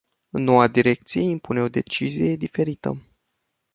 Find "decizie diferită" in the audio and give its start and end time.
1.69-3.01